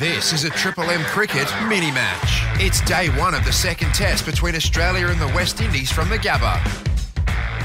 [0.00, 2.40] This is a Triple M cricket mini match.
[2.58, 6.16] It's day one of the second test between Australia and the West Indies from the
[6.16, 6.56] Gabba.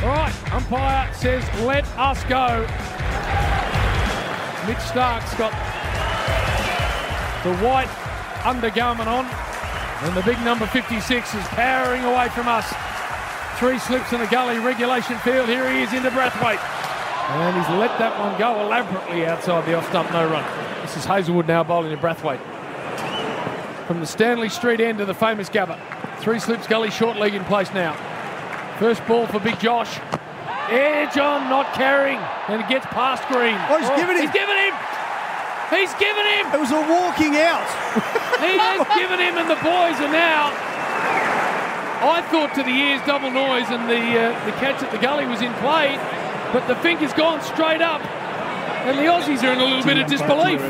[0.04, 2.60] All right, umpire says let us go.
[4.68, 5.54] Mitch Starc's got
[7.46, 7.88] the white
[8.46, 9.24] undergarment on,
[10.04, 12.68] and the big number 56 is powering away from us.
[13.60, 15.48] Three slips in the gully, regulation field.
[15.48, 16.75] Here he is into Brathwaite.
[17.28, 20.46] And he's let that one go elaborately outside the off stump, no run.
[20.82, 22.40] This is Hazlewood now bowling to Brathwaite.
[23.88, 25.80] From the Stanley Street end of the famous Gabba.
[26.20, 27.94] Three slips gully, short leg in place now.
[28.78, 30.00] First ball for Big Josh.
[30.70, 32.20] Edge on, not carrying.
[32.48, 33.58] And it gets past Green.
[33.70, 34.22] Oh, he's given him.
[34.22, 34.74] He's given him.
[35.74, 36.46] He's given him.
[36.54, 37.66] It was a walking out.
[38.46, 40.54] he has given him, and the boys are now.
[42.06, 45.26] I thought to the ears double noise, and the uh, the catch at the gully
[45.26, 45.98] was in play,
[46.56, 48.00] but the finger's gone straight up,
[48.86, 50.62] and the Aussies are in a little bit of disbelief.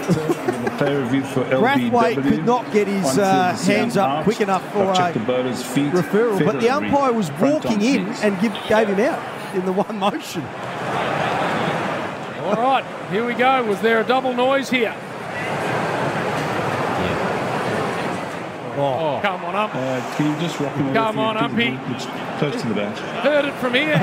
[0.80, 6.72] Brathwaite could not get his uh, hands up quick enough for a referral, but the
[6.72, 10.42] umpire was walking in and give, gave him out in the one motion.
[12.46, 13.64] All right, here we go.
[13.66, 14.96] Was there a double noise here?
[18.78, 19.70] Oh, come on up.
[19.76, 21.78] Uh, can you just rock him Come on, up, Umpy.
[22.40, 22.98] Close to the bat.
[23.24, 23.96] Heard it from here.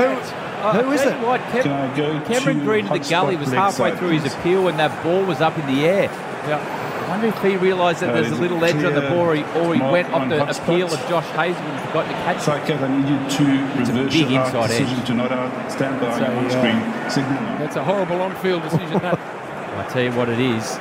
[0.63, 1.19] Who, Uh, who is it?
[1.21, 4.33] you What, Cam- Can go Cameron Green to the gully was halfway side, through his
[4.33, 6.05] appeal when that ball was up in the air.
[6.47, 6.61] Yeah.
[7.05, 9.35] I wonder if he realised that Uh, there's a little edge on the ball or
[9.35, 11.03] he, or he went off on the appeal spots?
[11.03, 12.43] of Josh Hazlewood and forgot to catch it.
[12.43, 15.07] Sidecat, I need you to a reverse big your inside decision edge.
[15.09, 15.73] to not.
[15.73, 17.59] Stand by So, your uh, on-screen signal.
[17.59, 18.99] That's a horrible on-field decision.
[19.01, 19.19] That.
[19.79, 20.79] I tell you what it is.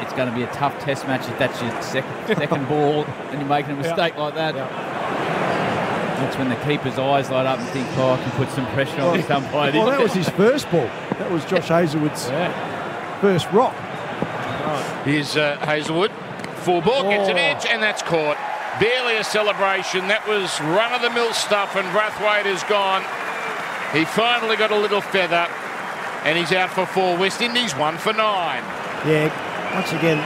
[0.00, 3.40] It's going to be a tough test match if that's your second, second ball and
[3.40, 4.54] you're making a mistake like that.
[6.24, 8.98] That's when the keeper's eyes light up and think, oh, I can put some pressure
[9.02, 9.70] on this umpire.
[9.72, 10.88] Well, that was his first ball.
[11.18, 13.20] That was Josh Hazlewood's Yeah.
[13.20, 13.74] first rock.
[15.04, 16.10] Here's uh, Hazlewood.
[16.64, 17.40] Full ball gets an Oh.
[17.40, 18.38] edge, and that's caught.
[18.80, 20.08] Barely a celebration.
[20.08, 23.02] That was run of the mill stuff, and Brathwaite is gone.
[23.92, 25.46] He finally got a little feather,
[26.24, 27.18] and he's out for four.
[27.18, 28.62] West Indies one for nine.
[29.06, 29.28] Yeah,
[29.74, 30.18] once again,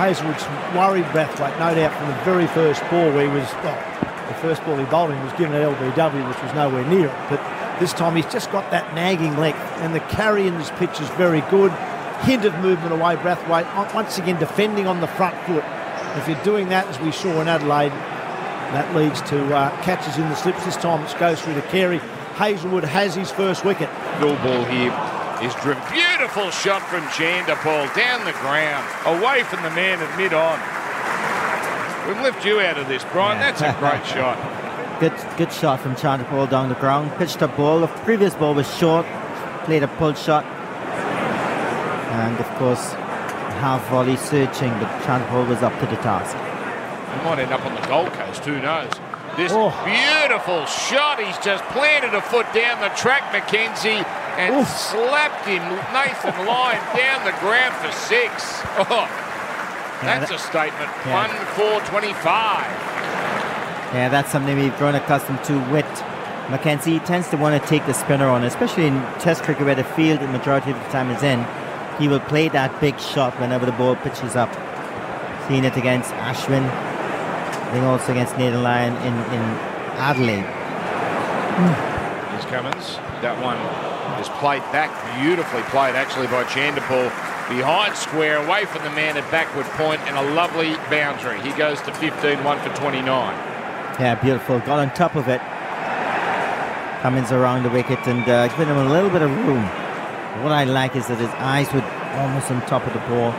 [0.00, 0.44] Hazlewood's
[0.74, 3.78] worried Brathwaite, no doubt, from the very first ball where he was, well,
[4.28, 7.14] the first ball he bowled in was given at LBW, which was nowhere near it.
[7.30, 7.40] But
[7.80, 11.08] this time he's just got that nagging length, and the carry in this pitch is
[11.10, 11.72] very good.
[12.22, 15.64] Hint of movement away, Brathwaite, on- once again defending on the front foot.
[16.16, 17.90] If you're doing that, as we saw in Adelaide,
[18.72, 20.64] that leads to uh, catches in the slips.
[20.64, 21.98] This time it goes through to Carey.
[22.34, 23.88] Hazlewood has his first wicket.
[24.18, 24.90] Full ball here
[25.42, 25.82] is driven.
[25.92, 30.58] Beautiful shot from Chanderpaul down the ground, away from the man at mid on.
[32.06, 33.38] We've left you out of this, Brian.
[33.40, 34.36] That's a great shot.
[35.00, 37.10] Good, good shot from Chanderpaul down the ground.
[37.18, 37.80] Pitched a ball.
[37.80, 39.04] The previous ball was short.
[39.64, 40.44] Played a pull shot.
[42.14, 42.92] And of course,
[43.58, 46.36] half volley searching, but Chanderpaul was up to the task.
[46.36, 48.88] He might end up on the Gold Coast, who knows?
[49.36, 49.74] This Oh.
[49.84, 51.18] beautiful shot.
[51.18, 54.06] He's just planted a foot down the track, McKenzie,
[54.38, 54.68] and Oof.
[54.68, 55.60] slapped him,
[55.92, 58.62] Nathan Lyon, down the ground for six.
[58.78, 59.08] Oh,
[60.02, 60.90] that's a statement.
[61.06, 61.26] Yeah.
[61.26, 62.70] One four twenty-five.
[63.94, 65.86] Yeah, that's something we've grown accustomed to with
[66.48, 66.94] McKenzie.
[66.94, 69.84] He tends to want to take the spinner on, especially in Test cricket where the
[69.84, 71.46] field the majority of the time is in.
[71.98, 74.52] He will play that big shot whenever the ball pitches up.
[75.48, 76.64] Seen it against Ashwin.
[76.66, 79.42] I think also against Nathan Lyon in, in
[79.98, 80.46] Adelaide.
[82.30, 82.96] Here's Cummins.
[83.22, 83.58] That one
[84.20, 84.90] is played back,
[85.22, 87.10] beautifully played actually by Chanderpaul.
[87.48, 91.40] Behind square, away from the man at backward point, and a lovely boundary.
[91.42, 93.04] He goes to 15, one for 29.
[94.00, 94.60] Yeah, beautiful.
[94.60, 95.40] Got on top of it.
[97.02, 99.62] Cummins around the wicket and uh, giving him a little bit of room.
[100.42, 101.82] What I like is that his eyes were
[102.18, 103.32] almost on top of the ball.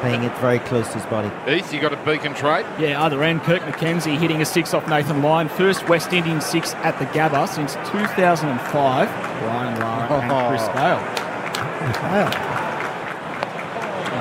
[0.00, 1.30] Playing it very close to his body.
[1.50, 2.66] Heath, you got a beacon trade?
[2.78, 5.48] Yeah, other end, Kirk McKenzie hitting a six off Nathan Lyon.
[5.48, 9.08] First West Indian six at the Gabba since 2005.
[9.40, 11.23] Brian Lara and Chris Gayle.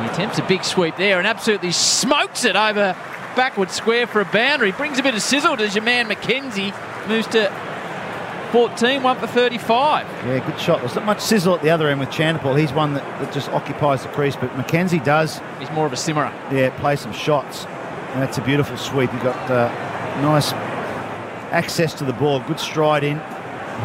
[0.01, 2.96] He attempts a big sweep there and absolutely smokes it over
[3.35, 4.72] backward square for a boundary.
[4.72, 6.73] Brings a bit of sizzle to your man McKenzie.
[7.08, 7.49] Moves to
[8.52, 10.05] 14, one for 35.
[10.28, 10.79] Yeah, good shot.
[10.82, 12.59] There's not much sizzle at the other end with Chanderpaul.
[12.59, 15.96] He's one that, that just occupies the crease, but McKenzie does, He's more of a
[15.96, 16.32] simmerer.
[16.52, 17.66] yeah, play some shots.
[17.66, 19.09] And that's a beautiful sweep.
[19.09, 19.70] He got uh,
[20.22, 20.53] nice
[21.52, 23.17] access to the ball, good stride in,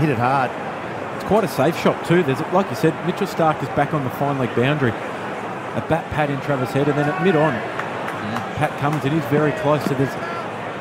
[0.01, 0.51] hit it hard.
[1.29, 2.23] Quite a safe shot too.
[2.23, 4.91] There's like you said, Mitchell Starc is back on the fine leg boundary.
[4.91, 7.53] A bat pad in Travis Head, and then at mid on,
[8.57, 9.85] Pat comes and he's very close.
[9.85, 10.15] So there's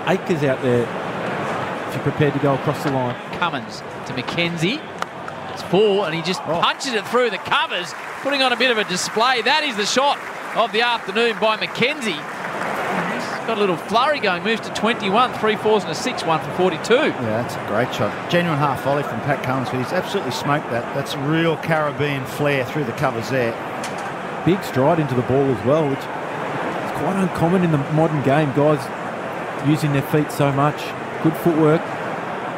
[0.08, 0.84] acres out there
[1.90, 3.14] if you're prepared to go across the line.
[3.38, 4.82] Cummins to McKenzie.
[5.52, 6.62] It's full, and he just oh.
[6.62, 9.42] punches it through the covers, putting on a bit of a display.
[9.42, 10.18] That is the shot
[10.56, 12.37] of the afternoon by McKenzie.
[13.48, 16.42] He's got a little flurry going, moves to 21, three fours and a six, one
[16.42, 16.94] for 42.
[16.94, 18.12] Yeah, that's a great shot.
[18.30, 20.84] Genuine half volley from Pat Cummins, but he's absolutely smoked that.
[20.94, 23.54] That's real Caribbean flair through the covers there.
[24.44, 28.52] Big stride into the ball as well, which is quite uncommon in the modern game.
[28.52, 28.84] Guys
[29.66, 30.84] using their feet so much,
[31.24, 31.80] good footwork.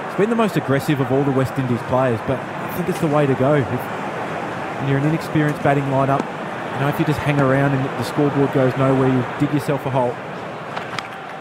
[0.08, 3.00] It's been the most aggressive of all the West Indies players, but I think it's
[3.00, 3.54] the way to go.
[3.54, 6.26] If, you're an inexperienced batting lineup,
[6.74, 9.86] you know, if you just hang around and the scoreboard goes nowhere, you dig yourself
[9.86, 10.16] a hole.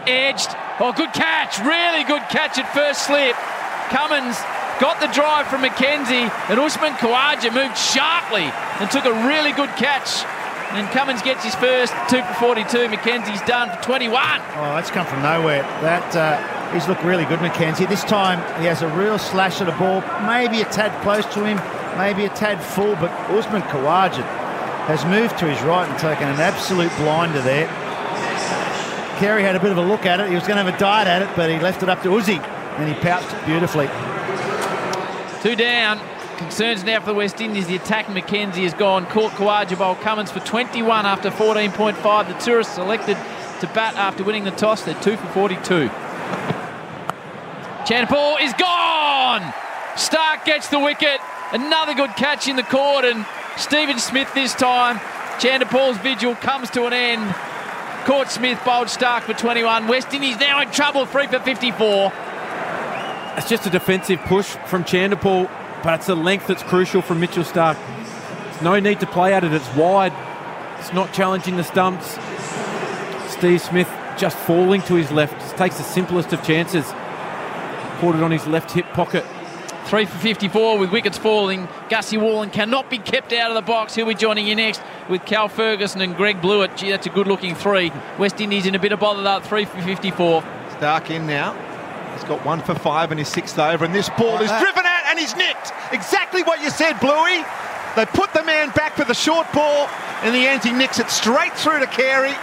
[0.09, 0.49] Edged.
[0.79, 1.59] Oh, good catch.
[1.59, 3.37] Really good catch at first slip.
[3.93, 4.41] Cummins
[4.81, 8.49] got the drive from McKenzie, and Usman Khawaja moved sharply
[8.81, 10.25] and took a really good catch.
[10.73, 12.89] And Cummins gets his first, two for 42.
[12.89, 14.13] McKenzie's done for 21.
[14.17, 15.61] Oh, that's come from nowhere.
[15.81, 17.87] That uh, he's looked really good, McKenzie.
[17.87, 21.45] This time he has a real slash at the ball, maybe a tad close to
[21.45, 21.57] him,
[21.97, 24.25] maybe a tad full, but Usman Khawaja
[24.89, 27.67] has moved to his right and taken an absolute blinder there.
[29.19, 30.29] Carey had a bit of a look at it.
[30.29, 32.09] He was going to have a dive at it, but he left it up to
[32.09, 33.87] Uzi, and he pouched it beautifully.
[35.43, 35.99] Two down.
[36.37, 37.67] Concerns now for the West Indies.
[37.67, 39.05] The attack McKenzie has gone.
[39.07, 42.27] Caught Khawaja Bowl Cummins for 21 after 14.5.
[42.29, 43.17] The tourists selected
[43.59, 44.83] to bat after winning the toss.
[44.83, 45.89] They're two for 42.
[47.83, 49.41] Chanderpaul is gone.
[49.95, 51.19] Starc gets the wicket.
[51.51, 53.25] Another good catch in the court, and
[53.57, 54.99] Stephen Smith this time.
[55.39, 57.35] Chanderpaul's vigil comes to an end.
[58.05, 59.87] Court Smith bowled Starc for 21.
[59.87, 62.11] West Indies now in trouble, three for 54.
[63.37, 65.49] It's just a defensive push from Chanderpaul,
[65.83, 67.77] but it's the length that's crucial from Mitchell Starc.
[68.61, 69.53] No need to play at it.
[69.53, 70.13] It's wide.
[70.79, 72.17] It's not challenging the stumps.
[73.31, 75.57] Steve Smith just falling to his left.
[75.57, 76.85] Takes the simplest of chances.
[77.99, 79.25] Caught it on his left hip pocket.
[79.89, 81.67] Three for 54 with wickets falling.
[81.89, 83.95] Gussie Wallen cannot be kept out of the box.
[83.95, 86.77] He'll be joining you next with Cal Ferguson and Greg Blewett.
[86.77, 87.91] Gee, that's a good looking three.
[88.19, 89.39] West Indies in a bit of bother though.
[89.39, 90.43] Three for 54.
[90.77, 91.53] Starc in now.
[92.13, 95.05] He's got one for five in his sixth over, and this ball is driven out
[95.07, 95.73] and he's nicked.
[95.91, 97.43] Exactly what you said, Bluey.
[97.95, 99.89] They put the man back for the short ball.
[100.23, 102.35] In the end, he nicks it straight through to Carey,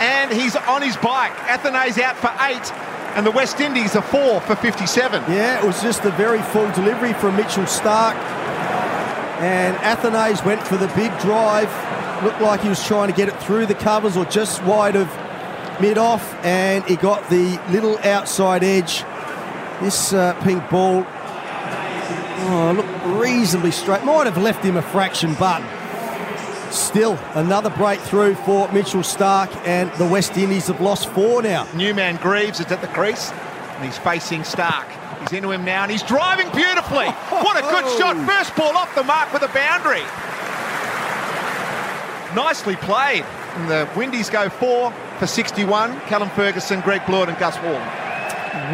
[0.00, 1.32] and he's on his bike.
[1.50, 2.72] Athanaze's out for eight,
[3.14, 5.22] and the West Indies are four for 57.
[5.32, 8.14] Yeah, it was just a very full delivery from Mitchell Starc.
[9.40, 11.70] And Athanaze went for the big drive.
[12.24, 15.08] Looked like he was trying to get it through the covers or just wide of
[15.80, 19.04] mid off, and he got the little outside edge.
[19.80, 24.04] This uh, pink ball oh, looked reasonably straight.
[24.04, 25.62] Might have left him a fraction, but
[26.72, 31.66] still another breakthrough for Mitchell Starc, and the West Indies have lost four now.
[31.74, 34.86] Newman Greaves is at the crease, and he's facing Starc.
[35.20, 37.06] He's into him now, and he's driving beautifully.
[37.06, 38.16] What a good shot!
[38.16, 38.26] Oh.
[38.26, 40.02] First ball off the mark with a boundary.
[42.34, 43.24] Nicely played.
[43.54, 45.98] And the Windies go four for 61.
[46.02, 47.80] Callum Ferguson, Greg Blewett, and Gus Wall.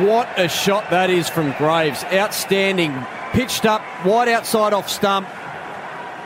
[0.07, 2.05] What a shot that is from Greaves.
[2.05, 2.93] Outstanding.
[3.33, 5.29] Pitched up, wide outside off stump.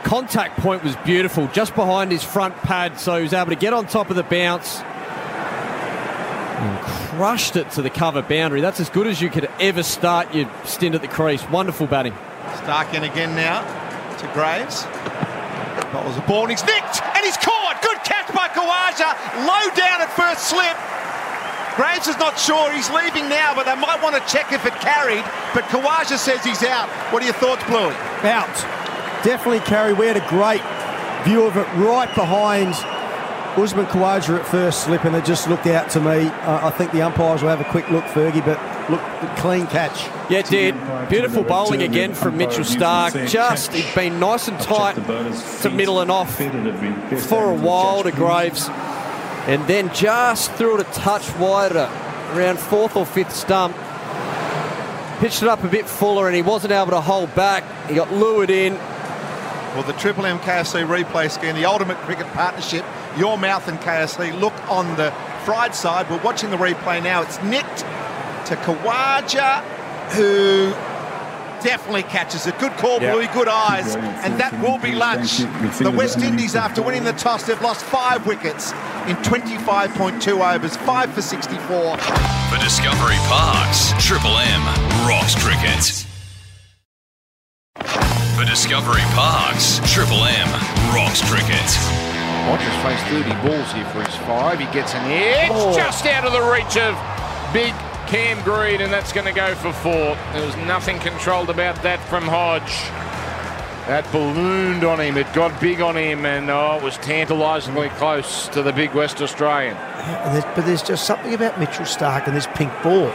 [0.03, 3.73] Contact point was beautiful, just behind his front pad, so he was able to get
[3.73, 4.79] on top of the bounce.
[6.59, 6.79] And
[7.15, 8.61] crushed it to the cover boundary.
[8.61, 11.47] That's as good as you could ever start your stint at the crease.
[11.49, 12.13] Wonderful batting.
[12.63, 13.61] Starc in again now
[14.17, 14.83] to Greaves.
[14.83, 17.81] That was a ball, and he's nicked, and he's caught.
[17.81, 19.15] Good catch by Khawaja.
[19.47, 20.77] Low down at first slip.
[21.75, 24.73] Greaves is not sure he's leaving now, but they might want to check if it
[24.83, 25.23] carried.
[25.53, 26.89] But Khawaja says he's out.
[27.11, 27.95] What are your thoughts, Bluey?
[28.27, 28.78] Out.
[29.23, 29.93] Definitely carry.
[29.93, 30.61] We had a great
[31.25, 32.73] view of it right behind
[33.57, 36.27] Usman Khawaja at first slip, and it just looked out to me.
[36.27, 38.59] Uh, I think the umpires will have a quick look, Fergie, but
[38.89, 39.01] look,
[39.37, 40.07] clean catch.
[40.29, 40.75] Yeah, it did.
[41.09, 43.27] Beautiful bowling again from Mitchell Starc.
[43.27, 44.95] Just, he'd been nice and tight
[45.63, 48.69] to middle and off for a while to Greaves.
[49.47, 51.89] And then just threw it a touch wider,
[52.33, 53.75] around fourth or fifth stump.
[55.19, 57.63] Pitched it up a bit fuller and he wasn't able to hold back.
[57.89, 58.79] He got lured in.
[59.75, 62.83] Well, the Triple M KFC replay scheme, the ultimate cricket partnership,
[63.17, 64.37] your mouth and KFC.
[64.39, 65.11] Look on the
[65.45, 66.09] fried side.
[66.09, 67.21] We're watching the replay now.
[67.21, 67.79] It's nicked
[68.47, 69.61] to Khawaja,
[70.13, 70.71] who
[71.63, 72.57] definitely catches it.
[72.57, 73.11] Good call, Yeah.
[73.13, 73.95] Bluey, good eyes.
[73.95, 75.37] And that will be lunch.
[75.77, 78.71] The West Indies, after winning the toss, they've lost five wickets
[79.07, 81.97] in 25.2 overs, five for 64.
[81.97, 84.63] For Discovery Parks, Triple M
[85.07, 86.05] rocks cricket.
[88.39, 90.47] For Discovery Parks, Triple M
[90.95, 91.59] rocks cricket.
[92.47, 94.57] Rogers faced 30 balls here for his five.
[94.61, 95.75] He gets an edge Oh.
[95.75, 96.95] just out of the reach of
[97.51, 97.73] big
[98.07, 100.15] Cam Green, and that's going to go for four.
[100.31, 102.71] There was nothing controlled about that from Hodge.
[103.89, 105.17] That ballooned on him.
[105.17, 109.21] It got big on him, and oh, it was tantalisingly close to the big West
[109.21, 109.75] Australian.
[109.75, 113.11] And there's- but there's just something about Mitchell Starc and this pink ball.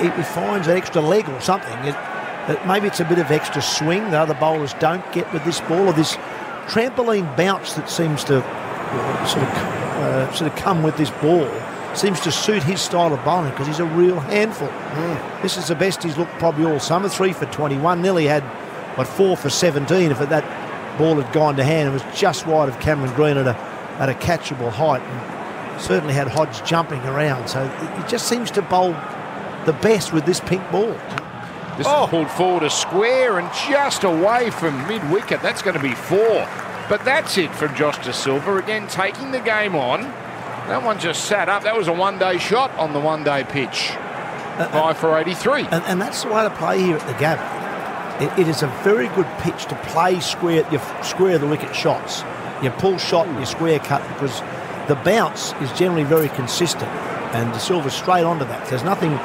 [0.00, 1.76] He, he finds an extra leg or something.
[1.84, 1.96] It,
[2.48, 5.60] that maybe it's a bit of extra swing that other bowlers don't get with this
[5.62, 6.16] ball, or this
[6.66, 8.42] trampoline bounce that seems to
[9.26, 9.50] sort of
[10.04, 11.50] uh, sort of come with this ball.
[11.94, 14.68] Seems to suit his style of bowling because he's a real handful.
[15.42, 17.08] This is the best he's looked probably all summer.
[17.08, 18.02] Three for 21.
[18.02, 18.42] Nearly had
[18.96, 21.88] what four for 17 if that ball had gone to hand.
[21.88, 23.56] It was just wide of Cameron Green at a
[24.00, 25.02] at a catchable height.
[25.02, 27.48] And certainly had Hodge jumping around.
[27.48, 28.92] So he just seems to bowl
[29.66, 30.98] the best with this pink ball.
[31.76, 32.06] This is oh.
[32.08, 35.42] pulled forward a square and just away from mid wicket.
[35.42, 36.48] That's going to be four.
[36.88, 38.56] But that's it from Josh Da Silva.
[38.56, 40.02] Again, taking the game on.
[40.68, 41.62] That one just sat up.
[41.62, 43.90] That was a one day shot on the one day pitch.
[44.56, 45.62] Five for 83.
[45.62, 47.64] And, and that's the way to play here at the Gabba.
[48.22, 51.74] It, it is a very good pitch to play square, you f- square the wicket
[51.74, 52.22] shots.
[52.62, 54.40] You pull shot and you square cut because
[54.86, 56.90] the bounce is generally very consistent.
[57.34, 58.68] And Da Silva straight onto that.
[58.68, 59.18] There's nothing.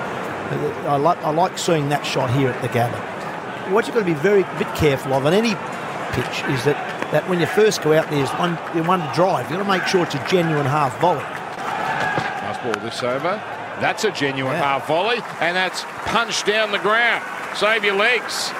[0.50, 3.72] I like I like seeing that shot here at the Gabba.
[3.72, 5.54] What you've got to be very bit careful of on any
[6.14, 6.76] pitch is that,
[7.12, 9.50] that when you first go out there's one you one to drive.
[9.50, 11.20] You've got to make sure it's a genuine half volley.
[11.20, 13.42] Nice ball this over.
[13.80, 17.24] That's a genuine half volley, and that's punched down the ground.
[17.56, 18.52] Save your legs.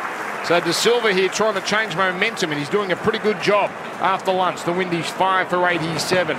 [0.48, 3.70] So Da Silva here trying to change momentum, and he's doing a pretty good job
[4.00, 4.64] after lunch.
[4.64, 6.38] The Windies five for 87.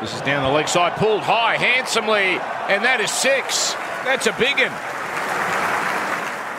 [0.00, 2.40] This is down the leg side, pulled high handsomely,
[2.72, 3.74] and that is six.
[4.04, 4.72] That's a big one.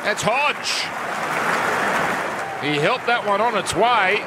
[0.03, 0.81] That's Hodge.
[2.63, 4.17] He helped that one on its way.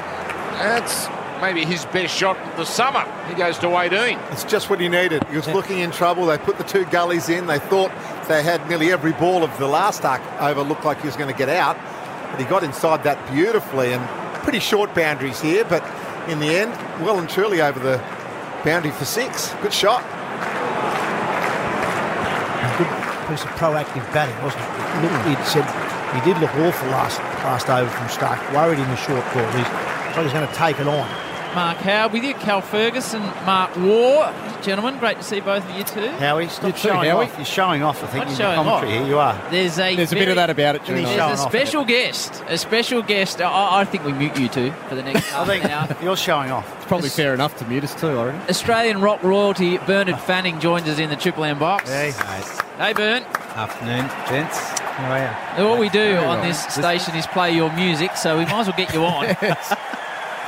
[0.59, 1.07] That's
[1.41, 3.03] maybe his best shot of the summer.
[3.27, 4.17] He goes to 18.
[4.31, 5.23] It's just what he needed.
[5.25, 6.25] He was looking in trouble.
[6.25, 7.47] They put the two gullies in.
[7.47, 7.91] They thought
[8.27, 11.31] they had nearly every ball of the last arc over looked like he was going
[11.31, 11.77] to get out.
[12.31, 14.05] But he got inside that beautifully and
[14.43, 15.65] pretty short boundaries here.
[15.65, 15.83] But
[16.29, 16.71] in the end,
[17.03, 17.97] well and truly over the
[18.63, 19.53] boundary for six.
[19.61, 20.03] Good shot.
[22.63, 22.87] A good
[23.35, 24.69] piece of proactive batting, wasn't it?
[25.03, 25.29] Look, hmm.
[25.29, 25.65] he said
[26.15, 28.39] he did look awful last last over from Starc.
[28.53, 29.45] Worried in the short ball.
[29.51, 29.67] He's,
[30.15, 31.25] so he's going to take it on.
[31.53, 34.61] Mark Howard with you, Cal Ferguson, Mark Waugh.
[34.61, 36.07] Gentlemen, great to see both of you too.
[36.17, 37.33] Howie, stop showing off.
[37.37, 38.99] You're showing off, I think, Not in showing your commentary off.
[38.99, 39.07] here.
[39.07, 39.51] You are.
[39.51, 41.15] There's a There's a bit of that about it, Isn't he Juno.
[41.15, 41.51] showing There's a off?
[41.51, 42.43] special guest.
[42.47, 43.41] A special guest.
[43.41, 45.95] I, I think we mute you two for the next I think hour.
[46.03, 46.69] you're showing off.
[46.75, 48.41] It's probably fair enough to mute us too, I reckon.
[48.49, 51.89] Australian rock royalty Bernard Fanning joins us in the Triple M box.
[51.89, 52.11] Hey.
[52.77, 53.23] Hey, Bern.
[53.55, 54.57] Afternoon, gents.
[54.79, 55.65] How are you?
[55.65, 58.67] All we do Very on this station is play your music, so we might as
[58.67, 59.25] well get you on.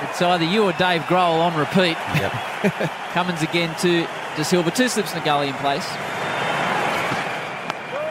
[0.01, 1.95] it's either you or Dave Grohl on repeat.
[2.19, 2.33] Yep.
[3.13, 4.01] Cummins again to
[4.35, 4.71] Da Silva.
[4.71, 5.87] Two slips in the gully in place.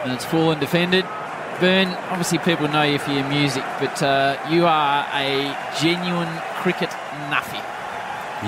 [0.03, 1.05] And it's full and defended.
[1.59, 6.89] Bern, obviously people know you for your music, but uh, you are a genuine cricket
[7.29, 7.61] nuffy.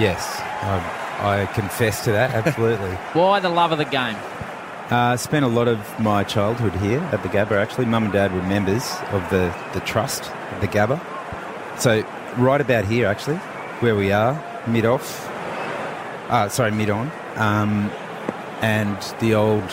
[0.02, 2.90] Yes, I, I confess to that, absolutely.
[3.14, 4.18] Why the love of the game?
[4.90, 7.86] Uh, spent a lot of my childhood here at the Gabba, actually.
[7.86, 10.24] Mum and Dad were members of the, the trust
[10.62, 11.00] the Gabba.
[11.80, 12.04] So,
[12.38, 13.38] right about here, actually,
[13.82, 15.28] where we are, mid off,
[16.30, 17.92] uh, sorry, mid on, um,
[18.62, 19.64] and the old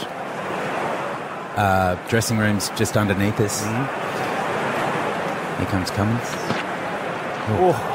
[1.57, 3.65] uh, dressing room's just underneath us.
[5.57, 6.29] Here comes Cummins.
[7.59, 7.93] Oh.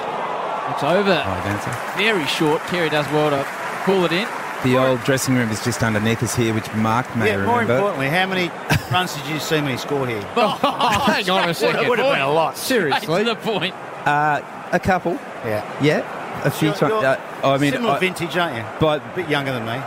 [0.73, 1.23] It's over.
[1.25, 1.93] Oh.
[1.97, 2.61] Very short.
[2.63, 3.47] Carey does well to
[3.83, 4.27] pull it in.
[4.63, 7.73] The old dressing room is just underneath us here, which Mark may Yeah, more remember.
[7.73, 8.51] importantly, how many
[8.91, 10.21] runs did you see me score here?
[10.35, 11.83] Hang on a second.
[11.85, 12.57] It would have been a lot.
[12.57, 13.23] Seriously.
[13.23, 13.73] to the point.
[14.05, 14.41] Uh,
[14.71, 15.13] a couple.
[15.43, 15.65] Yeah.
[15.81, 16.91] Yeah, a few times.
[16.91, 18.63] you're Uh, I mean, similar I, vintage, aren't you?
[18.79, 19.81] but A bit younger than me.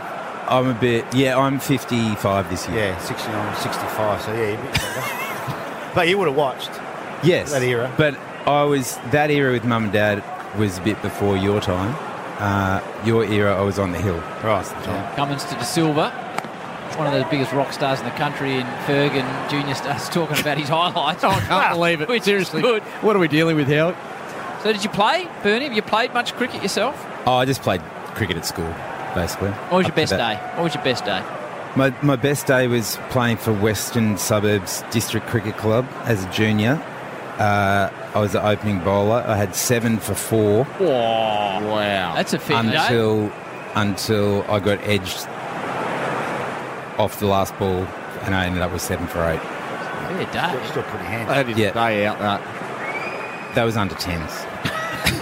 [0.47, 1.05] I'm a bit.
[1.15, 2.77] Yeah, I'm 55 this year.
[2.89, 5.91] Yeah, 69, 65, so yeah, you're a bit younger.
[5.95, 6.69] but you would have watched.
[7.23, 7.91] Yes, That era.
[7.97, 10.21] But I was that era with mum and dad
[10.59, 11.95] was a bit before your time.
[12.39, 14.17] Uh, your era, I was on the hill.
[14.43, 14.65] Right.
[15.15, 16.09] Cummins to Da Silva.
[16.97, 20.39] One of the biggest rock stars in the country, and Ferg and Junior starts talking
[20.39, 21.23] about his highlights.
[21.25, 22.07] Oh, I can't believe it.
[22.09, 22.61] Which Seriously.
[22.61, 22.83] good.
[23.01, 23.95] What are we dealing with, Howard?
[24.63, 25.65] So, did you play, Bernie?
[25.65, 26.95] Have you played much cricket yourself?
[27.25, 27.81] Oh, I just played
[28.15, 28.73] cricket at school,
[29.13, 29.49] basically.
[29.51, 30.35] What was your best day?
[30.55, 31.23] What was your best day?
[31.75, 36.81] My, my best day was playing for Western Suburbs District Cricket Club as a junior.
[37.37, 39.23] Uh, I was the opening bowler.
[39.27, 41.59] I had seven for four Wow.
[41.61, 42.13] Wow!
[42.15, 42.75] That's a fit day.
[42.77, 43.31] until
[43.75, 45.27] until I got edged
[46.97, 47.85] off the last ball,
[48.23, 49.41] and I ended up with seven for eight.
[49.41, 50.67] Fair day.
[50.69, 51.33] Still pretty handy.
[51.33, 51.67] That is Yeah.
[51.69, 52.41] a day out, that.
[53.55, 54.31] That was under tens.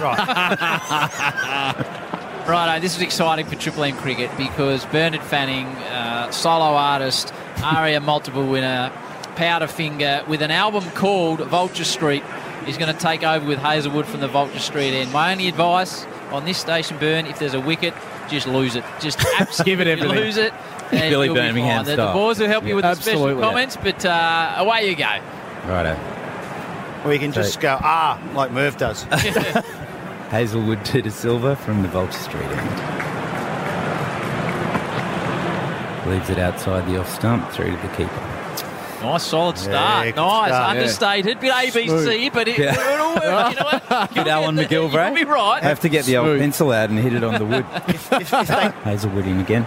[2.46, 7.32] Righto, this is exciting for Triple M cricket because Bernard Fanning, uh, solo artist,
[7.62, 8.92] ARIA multiple winner,
[9.36, 12.22] Powderfinger, with an album called Vulture Street,
[12.68, 15.12] is going to take over with Hazlewood from the Vulture Street end.
[15.12, 17.94] My only advice on this station, Bern, if there's a wicket,
[18.28, 18.84] just lose it.
[19.00, 20.16] Just absolutely Give it everything.
[20.16, 20.52] lose it.
[20.92, 21.96] and Billy you'll be Birmingham fine.
[21.96, 22.74] The, the boys will help you Yeah.
[22.76, 25.18] with the special comments, but uh, away you go.
[25.66, 25.98] Righto.
[27.06, 29.02] We you can just go, ah, like Merv does.
[30.30, 32.70] Hazlewood to Da Silva from the Vulture Street end.
[36.10, 38.33] Leaves it outside the off stump through to the keeper.
[39.04, 40.06] Nice solid start.
[40.06, 40.48] good nice.
[40.48, 40.68] start, yeah.
[40.70, 41.40] Understated.
[41.40, 42.32] Bit ABC, Smooth.
[42.32, 42.72] but it, Yeah.
[42.94, 43.50] it'll work.
[43.52, 44.14] You know what?
[44.14, 45.06] Good Alan McGilvray.
[45.08, 45.62] You'll be right.
[45.62, 47.64] Have to get the old pencil out and hit it on the wood.
[48.84, 49.66] Hazlewood in again.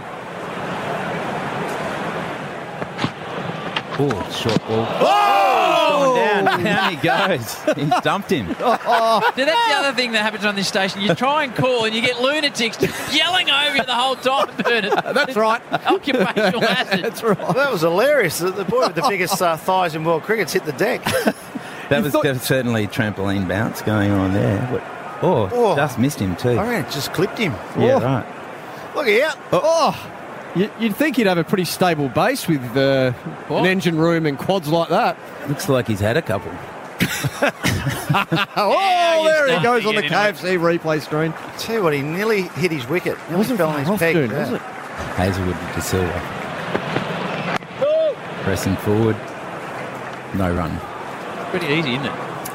[4.00, 4.86] Oh, short ball.
[5.02, 5.27] Oh!
[6.16, 7.58] Down, down he goes.
[7.76, 8.56] He's dumped him.
[8.60, 9.22] Oh.
[9.38, 11.02] Now, that's the other thing that happens on this station.
[11.02, 12.78] You try and call and you get lunatics
[13.14, 14.92] yelling over you the whole time, Bernard.
[15.16, 15.62] That's right.
[15.72, 17.04] Occupational hazard.
[17.04, 17.38] That's right.
[17.38, 18.40] Well, that was hilarious.
[18.40, 21.04] The the boy with the biggest uh, thighs in world cricket's hit the deck.
[21.90, 24.62] That was there was certainly trampoline bounce going on there.
[24.68, 24.84] What-
[25.20, 25.76] Oh, Oh.
[25.76, 26.50] just missed him too.
[26.50, 27.52] I reckon it just clipped him.
[27.80, 28.00] Yeah, Oh.
[28.02, 28.26] right.
[28.96, 29.38] Look out.
[29.52, 30.17] Oh, you,
[30.56, 33.14] you'd think he'd have a pretty stable base with uh,
[33.50, 35.18] an engine room and quads like that.
[35.48, 36.52] Looks like he's had a couple.
[38.56, 40.36] oh, there he goes on the get it.
[40.36, 41.34] KFC replay screen.
[41.60, 43.18] Tell you what, he nearly hit his wicket.
[43.30, 44.16] Nearly Wasn't fell on his off, peg.
[44.16, 44.62] dude, was it?
[44.62, 46.22] Hazlewood to Da Silva.
[48.44, 49.16] Pressing forward.
[50.36, 50.80] No run.
[51.52, 52.14] Pretty easy, isn't it?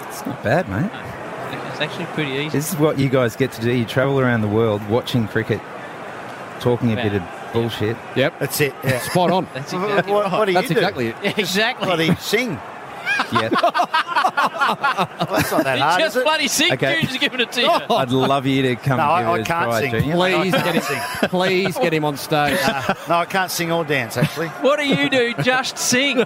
[0.08, 0.90] It's not bad, mate.
[1.70, 2.48] It's actually pretty easy.
[2.56, 3.72] This is what you guys get to do.
[3.72, 5.60] You travel around the world watching cricket,
[6.60, 7.96] talking a bit of bullshit.
[8.16, 8.38] Yep.
[8.38, 8.74] That's it.
[8.84, 8.98] Yeah.
[9.00, 9.48] Spot on.
[9.54, 10.32] That's exactly what, right.
[10.38, 10.74] what do you That's do?
[10.74, 11.16] exactly it.
[11.22, 11.86] Yeah, exactly.
[11.86, 12.58] Bloody sing.
[13.32, 13.48] Yeah.
[13.52, 16.24] Well, that's not that hard, just is it?
[16.24, 17.00] bloody sick Okay.
[17.02, 17.68] June's giving it to you.
[17.90, 19.90] I'd love you to come No, and I- I can't try, sing.
[19.92, 20.14] Junior.
[20.14, 20.82] Please I get him.
[20.82, 22.58] can't Please get him on stage.
[23.08, 24.48] No, I can't sing or dance, actually.
[24.48, 25.34] What do you do?
[25.42, 26.20] Just sing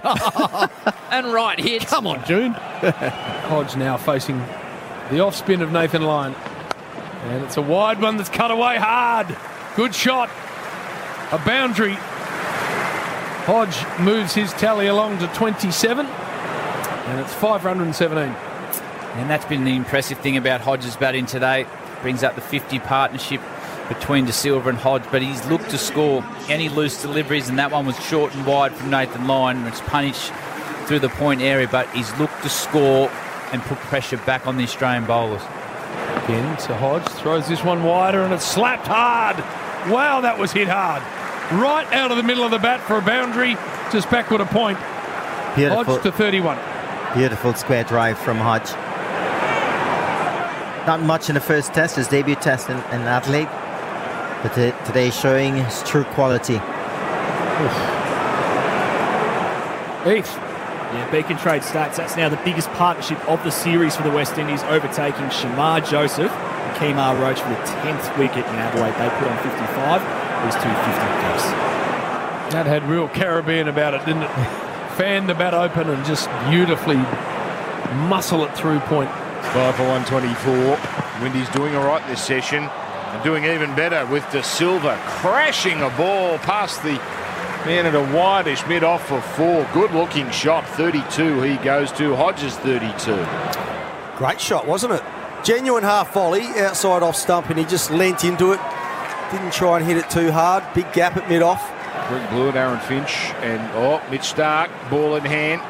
[1.11, 1.85] and write hits.
[1.85, 2.53] Come on, June.
[2.53, 4.41] Hodge now facing
[5.11, 6.35] the off spin of Nathan Lyon.
[7.25, 9.35] And it's a wide one that's cut away hard.
[9.75, 10.29] Good shot.
[11.31, 11.97] A boundary.
[13.45, 16.05] Hodge moves his tally along to 27.
[16.05, 18.33] And it's 517.
[19.17, 21.65] And that's been the impressive thing about Hodges' batting today.
[22.01, 23.41] Brings up the 50 partnership
[23.89, 27.71] between Da Silva and Hodge, but he's looked to score any loose deliveries, and that
[27.71, 29.65] one was short and wide from Nathan Lyon.
[29.65, 30.31] It's punished
[30.85, 33.09] through the point area, but he's looked to score
[33.51, 35.41] and put pressure back on the Australian bowlers.
[36.23, 37.03] Again to Hodge.
[37.03, 39.37] Throws this one wider and it's slapped hard.
[39.89, 41.01] Wow, that was hit hard.
[41.61, 43.55] Right out of the middle of the bat for a boundary.
[43.91, 44.77] Just backward a point.
[45.55, 45.85] Beautiful.
[45.85, 46.59] Hodge to 31.
[47.15, 48.69] Beautiful square drive from Hodge.
[50.85, 53.49] Not much in the first test, his debut test in, in Adelaide,
[54.43, 56.55] but t- today showing his true quality.
[60.05, 60.35] Eighth.
[60.35, 61.95] Yeah, Beacon Trade stats.
[61.95, 66.31] That's now the biggest partnership of the series for the West Indies, overtaking Shamar Joseph
[66.31, 66.46] and
[66.77, 68.93] Kemar Roach for the 10th wicket in Adelaide.
[68.93, 70.01] They put on 55.
[70.45, 71.47] These two 50 apiece.
[72.53, 74.29] That had real Caribbean about it, didn't it?
[74.97, 76.97] Fan the bat open and just beautifully
[78.07, 79.09] muscle it through point.
[79.53, 80.77] Five for 124.
[81.21, 82.63] Windy's doing all right this session.
[82.63, 86.93] And doing even better with Da Silva crashing a ball past the
[87.65, 89.67] man at a wideish mid off for four.
[89.73, 90.67] Good looking shot.
[90.69, 92.15] 32 he goes to.
[92.15, 93.15] Hodges 32.
[94.17, 95.03] Great shot, wasn't it?
[95.43, 98.59] Genuine half volley outside off stump, and he just leant into it.
[99.31, 100.63] Didn't try and hit it too hard.
[100.73, 101.61] Big gap at mid off.
[102.11, 105.61] Rick and Aaron Finch, and oh, Mitch Starc, ball in hand.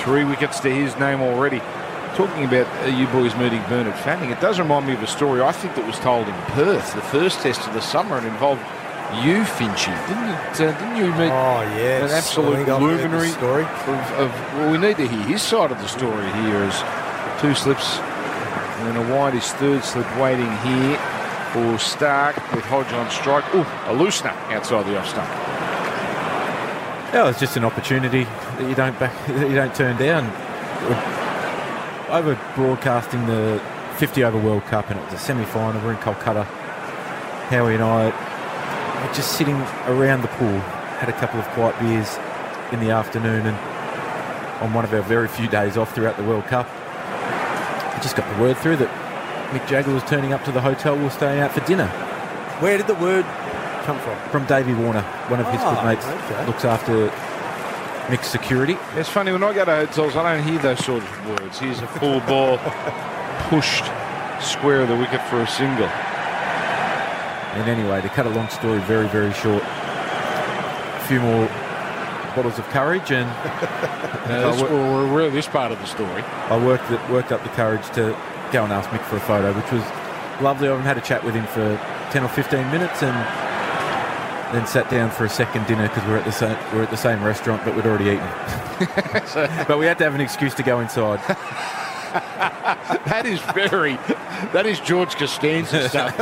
[0.00, 1.60] Three wickets to his name already.
[2.14, 5.40] Talking about uh, you boys meeting Bernard Fanning, it does remind me of a story
[5.40, 8.60] I think that was told in Perth, the first test of the summer, and involved
[9.24, 9.94] you, Finchy.
[10.08, 10.60] Didn't it?
[10.60, 12.10] Uh, didn't you meet Oh, yes.
[12.10, 13.64] an absolute I think I've heard this luminary story.
[13.64, 14.30] Of, of?
[14.58, 16.62] Well, we need to hear his side of the story here.
[16.68, 17.98] As two slips
[18.80, 20.96] and then a wide is third slip waiting here
[21.52, 23.44] for Starc with Hodge on strike.
[23.54, 25.28] Ooh, a loosener outside the off stump.
[27.12, 30.24] Yeah, it's just an opportunity that you don't back, that you don't turn down.
[32.08, 33.60] Over broadcasting the
[33.98, 35.82] 50 over World Cup, and it was a semi-final.
[35.82, 36.44] We're in Kolkata.
[37.50, 40.58] Howie and I were just sitting around the pool,
[41.00, 42.16] had a couple of quiet beers
[42.72, 43.58] in the afternoon, and
[44.62, 46.66] on one of our very few days off throughout the World Cup,
[47.94, 48.88] I just got the word through that
[49.52, 50.96] Mick Jagger was turning up to the hotel.
[50.96, 51.88] We We're staying out for dinner.
[52.60, 53.24] Where did the word
[53.84, 54.16] come from?
[54.30, 56.46] From Davey Warner, one of his Ah, good mates, okay.
[56.46, 57.08] looks after
[58.08, 58.76] Mick's security.
[58.96, 61.58] It's funny when I go to hotels, I don't hear those sort of words.
[61.58, 62.58] Here's a full ball
[63.48, 63.84] pushed
[64.40, 65.88] square of the wicket for a single.
[67.56, 71.48] And anyway, to cut a long story very, very short, a few more
[72.34, 73.26] bottles of courage, and
[74.30, 76.22] Now, this, I, we're, we're this part of the story.
[76.22, 78.16] I worked it, worked up the courage to
[78.52, 79.82] go and ask Mick for a photo, which was
[80.40, 80.68] lovely.
[80.68, 81.76] I had a chat with him for
[82.12, 83.16] ten or fifteen minutes, and
[84.54, 86.96] then sat down for a second dinner because we're at the same we're at the
[86.96, 88.28] same restaurant, but we'd already eaten.
[89.66, 91.18] but we had to have an excuse to go inside.
[93.06, 93.94] that is very,
[94.52, 96.16] that is George Costanza stuff.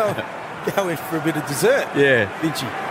[0.77, 1.89] Going for a bit of dessert.
[1.95, 2.29] Yeah.
[2.43, 2.88] Did you?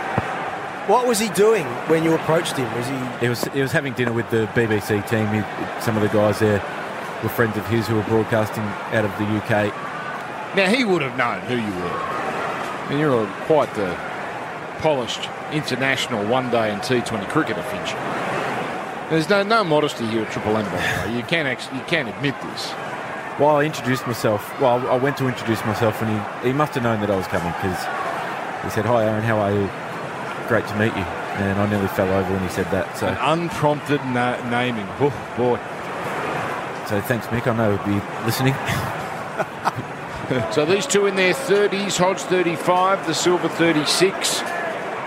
[0.88, 2.64] What was he doing when you approached him?
[2.74, 3.20] Was he?
[3.20, 5.26] He was he was having dinner with the BBC team.
[5.28, 6.62] He, some of the guys there
[7.22, 8.64] were friends of his who were broadcasting
[8.96, 9.68] out of the UK.
[10.56, 11.92] Now he would have known who you were.
[11.92, 13.94] I mean, you're a, quite the
[14.78, 17.92] polished international one-day and T20 cricketer, Finch.
[19.10, 20.64] There's no no modesty here at Triple M.
[20.64, 22.72] By the way, you can actually you can admit this.
[23.38, 24.58] Well, I introduced myself.
[24.58, 27.26] Well, I went to introduce myself, and he, he must have known that I was
[27.26, 27.78] coming because
[28.64, 29.22] he said, "Hi, Aaron.
[29.22, 29.68] How are you?
[30.48, 31.04] Great to meet you."
[31.38, 32.96] And I nearly fell over when he said that.
[32.98, 34.88] So An unprompted na- naming.
[34.98, 35.58] Oh boy.
[36.88, 37.46] So thanks, Mick.
[37.46, 38.54] I know he'll be listening.
[40.52, 44.40] So these two in their 30s, Hodge 35, Da Silva 36.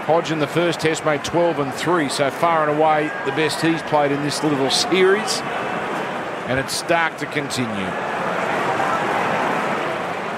[0.07, 3.61] Hodge in the first test made 12 and 3, so far and away the best
[3.61, 5.41] he's played in this little series.
[6.47, 7.85] And it's Starc to continue.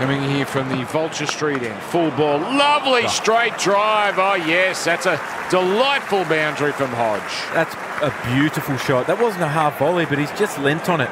[0.03, 3.07] Coming here from the Vulture Street end, full ball, lovely ah.
[3.07, 4.19] straight drive.
[4.19, 5.17] Oh yes, that's a
[5.49, 7.21] delightful boundary from Hodge.
[7.53, 9.07] That's a beautiful shot.
[9.07, 11.07] That wasn't a half volley, but he's just leant on it.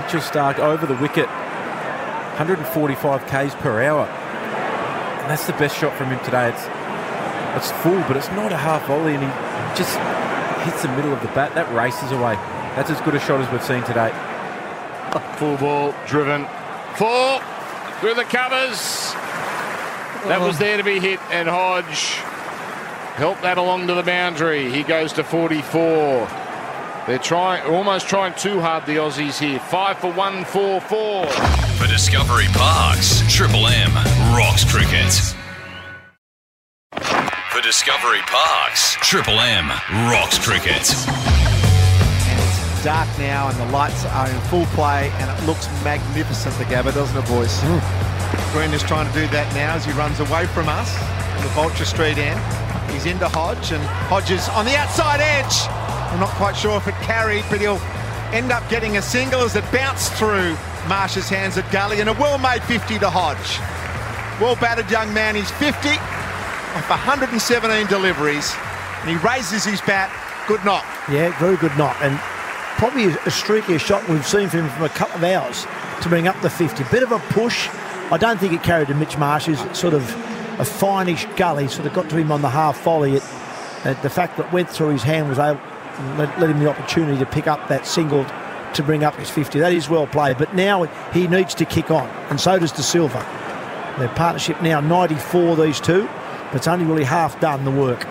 [0.00, 1.26] Mitchell Starc over the wicket,
[2.40, 6.48] 145 k's per hour, and that's the best shot from him today.
[6.48, 6.64] It's
[7.60, 9.28] it's full, but it's not a half volley, and he
[9.76, 10.00] just
[10.64, 11.54] hits the middle of the bat.
[11.54, 12.36] That races away.
[12.72, 14.08] That's as good a shot as we've seen today.
[15.36, 16.46] Full ball, driven,
[16.96, 17.42] full
[18.02, 19.12] through the covers.
[20.26, 22.14] That was there to be hit, and Hodge
[23.14, 24.72] helped that along to the boundary.
[24.72, 26.26] He goes to 44.
[27.06, 29.60] They're trying, almost trying too hard, the Aussies here.
[29.60, 31.26] Five for one, four, four.
[31.28, 33.94] For Discovery Parks, Triple M
[34.34, 35.12] rocks cricket.
[37.52, 39.68] For Discovery Parks, Triple M
[40.10, 41.41] rocks cricket.
[42.82, 46.92] Dark now and the lights are in full play and it looks magnificent, the Gabba,
[46.92, 47.54] doesn't it, boys?
[47.62, 48.52] Hmm.
[48.52, 50.90] Green is trying to do that now as he runs away from us
[51.36, 52.40] on the Vulture Street end.
[52.90, 55.54] He's into Hodge and Hodge is on the outside edge.
[56.12, 57.80] I'm not quite sure if it carried, but he'll
[58.34, 60.56] end up getting a single as it bounced through
[60.88, 63.60] Marsh's hands at Gully and a well-made 50 to Hodge.
[64.40, 65.88] Well-batted young man, he's 50
[66.74, 68.52] off 117 deliveries
[69.02, 70.10] and he raises his bat.
[70.48, 70.84] Good knock.
[71.10, 71.96] Yeah, very good knock.
[72.02, 72.18] And
[72.82, 75.68] probably a streakier shot we've seen from him from a couple of hours
[76.02, 76.82] to bring up the 50.
[76.90, 77.68] Bit of a push.
[78.10, 80.02] I don't think it carried to Mitch Marsh's sort of
[80.58, 83.12] a fineish gully, sort of got to him on the half volley.
[83.12, 83.22] It,
[84.02, 85.60] the fact that went through his hand was able
[86.16, 88.26] let, let him the opportunity to pick up that single
[88.74, 89.60] to bring up his 50.
[89.60, 92.82] That is well played, but now he needs to kick on, and so does Da
[92.82, 93.20] Silva.
[94.00, 96.08] Their partnership now 94, these two,
[96.46, 98.04] but it's only really half done the work.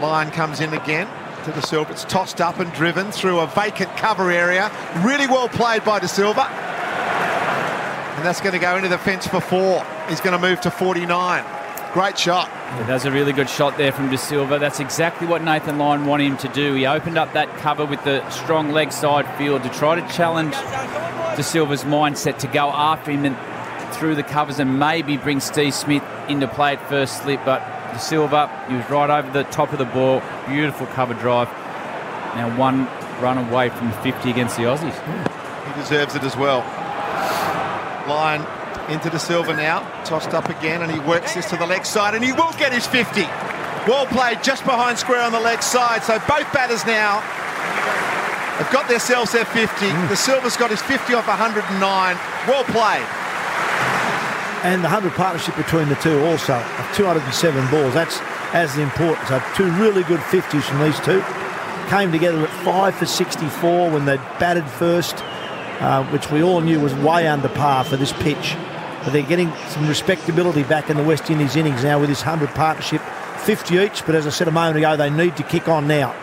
[0.00, 1.08] Lyon comes in again
[1.44, 1.92] to Da Silva.
[1.92, 4.70] It's tossed up and driven through a vacant cover area.
[5.04, 6.42] Really well played by Da Silva.
[6.42, 9.84] And that's going to go into the fence for four.
[10.08, 11.44] He's going to move to 49.
[11.92, 12.48] Great shot.
[12.48, 14.58] Yeah, that's a really good shot there from Da Silva.
[14.58, 16.74] That's exactly what Nathan Lyon wanted him to do.
[16.74, 20.52] He opened up that cover with the strong leg side field to try to challenge
[20.52, 23.36] Da Silva's mindset to go after him and
[23.94, 27.44] through the covers and maybe bring Steve Smith into play at first slip.
[27.44, 30.22] But Da Silva, he was right over the top of the ball.
[30.48, 31.48] Beautiful cover drive.
[32.36, 32.86] Now one
[33.20, 34.94] run away from 50 against the Aussies.
[35.66, 36.60] He deserves it as well.
[38.08, 38.46] Lyon
[38.90, 39.80] into Da Silva now.
[40.04, 42.72] Tossed up again, and he works this to the leg side, and he will get
[42.72, 43.22] his 50.
[43.86, 46.02] Well played just behind square on the leg side.
[46.02, 47.20] So both batters now
[48.58, 49.64] have got themselves their 50.
[49.64, 50.08] Mm.
[50.08, 52.16] Da Silva's got his 50 off 109.
[52.46, 53.17] Well played.
[54.64, 57.94] And the 100 partnership between the two also of 207 balls.
[57.94, 58.18] That's
[58.52, 59.28] as important.
[59.28, 61.22] So two really good 50s from these two.
[61.88, 65.16] Came together at 5 for 64 when they batted first,
[65.80, 68.56] uh, which we all knew was way under par for this pitch.
[69.04, 72.54] But they're getting some respectability back in the West Indies innings now with this 100
[72.54, 73.00] partnership,
[73.44, 74.04] 50 each.
[74.04, 76.14] But as I said a moment ago, they need to kick on now.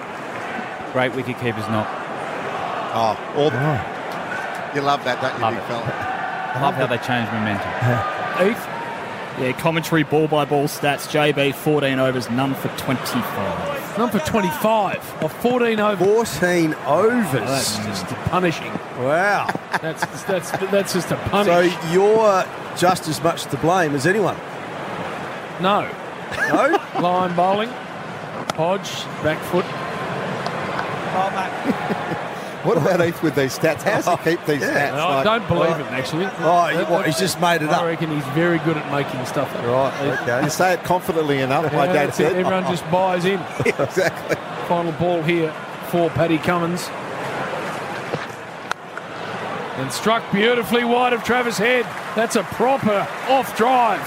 [0.91, 1.87] Great wicket keepers not.
[2.97, 5.67] Oh, all the, you love that, don't you, Love big it.
[5.67, 5.83] fella?
[6.55, 8.11] I love how they change momentum.
[8.37, 8.67] Heath?
[9.39, 11.07] Yeah, commentary ball by ball stats.
[11.11, 13.97] JB 14 overs, none for 25.
[13.97, 16.29] None for 25 of 14 overs.
[16.37, 17.33] 14 overs.
[17.35, 18.71] Oh, that's just punishing.
[18.97, 19.47] Wow.
[19.81, 21.73] That's that's that's just a punish.
[21.73, 22.45] So you're
[22.77, 24.37] just as much to blame as anyone.
[25.61, 25.89] no,
[26.49, 26.79] No?
[27.01, 27.69] Lyon bowling,
[28.55, 29.65] Hodge back foot.
[31.17, 31.74] Oh, mate.
[32.65, 33.83] What about Heath with these stats?
[33.83, 34.91] How's he oh, keep these Yeah.
[34.91, 34.97] stats?
[34.97, 36.27] No, I Like- don't believe it, actually.
[36.39, 37.85] Oh, he- what, he's just made it I up.
[37.85, 39.63] reckon he's very good at making stuff up.
[39.65, 40.43] Right, okay.
[40.43, 42.23] You say it confidently enough, my Yeah, dad that's it.
[42.29, 42.35] said.
[42.37, 43.39] Everyone just buys in.
[43.65, 44.35] exactly.
[44.67, 45.53] Final ball here
[45.89, 46.89] for Paddy Cummins.
[49.77, 51.85] And struck beautifully wide of Travis Head.
[52.15, 54.01] That's a proper off drive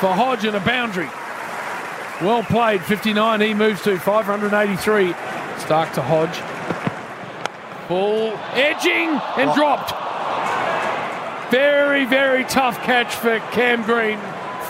[0.00, 1.08] for Hodge and a boundary.
[2.22, 3.42] Well played, 59.
[3.42, 5.12] He moves to 583.
[5.58, 6.40] Starc to Hodge.
[7.88, 9.54] Ball edging and oh.
[9.54, 9.92] dropped.
[11.50, 14.18] Very, very tough catch for Cam Green.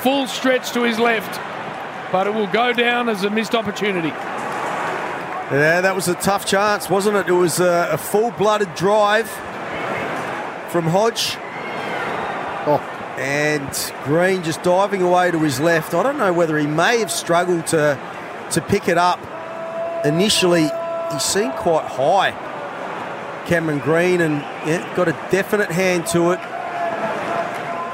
[0.02, 1.40] Full stretch to his left.
[2.12, 4.08] But it will go down as a missed opportunity.
[4.08, 7.28] Yeah, that was a tough chance, wasn't it?
[7.28, 9.30] It was a, a full-blooded drive
[10.70, 11.36] from Hodge.
[12.68, 12.80] Oh,
[13.16, 15.94] and Green just diving away to his left.
[15.94, 17.98] I don't know whether he may have struggled to
[18.50, 19.20] to pick it up
[20.04, 20.68] initially.
[21.12, 22.32] He seemed quite high,
[23.46, 26.40] Cameron Green, and yeah, got a definite hand to it.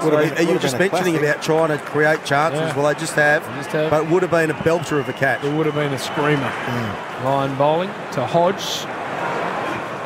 [0.05, 2.61] Would have So been- are you just mentioning about trying to create chances?
[2.61, 2.75] Yeah.
[2.75, 3.91] Well, they just have, Just have.
[3.91, 5.45] but it would have been a belter of a catch.
[5.45, 6.49] It would have been a screamer.
[6.49, 7.25] Hmm.
[7.25, 8.85] Lyon bowling to Hodge.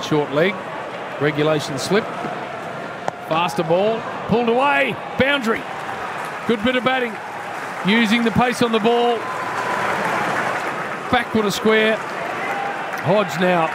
[0.07, 0.55] Short leg.
[1.21, 2.05] Regulation slip.
[3.29, 4.01] Faster ball.
[4.29, 4.95] Pulled away.
[5.19, 5.63] Boundary.
[6.47, 7.13] Good bit of batting.
[7.87, 9.17] Using the pace on the ball.
[11.11, 11.97] Backward a square.
[11.97, 13.69] Hodge now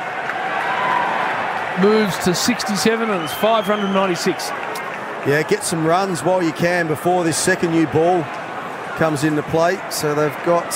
[1.80, 4.50] moves to 67 and it's 596.
[5.28, 8.24] Yeah, get some runs while you can before this second new ball
[8.98, 9.80] comes into play.
[9.90, 10.70] So they've got